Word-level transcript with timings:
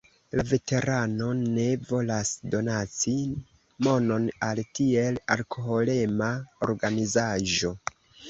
La 0.37 0.43
veterano 0.51 1.25
ne 1.41 1.65
volas 1.89 2.31
donaci 2.55 3.13
monon 3.89 4.25
al 4.47 4.63
tiel 4.79 5.21
alkoholema 5.37 6.31
organizaĵo. 6.69 7.75